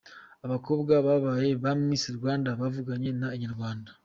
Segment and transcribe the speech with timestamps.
[0.45, 3.91] Abakobwa babaye ba 'Miss Rwanda' bavuganye na Inyarwanda.